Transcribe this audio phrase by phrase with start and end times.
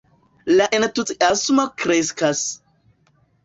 [0.59, 2.45] La entuziasmo kreskas.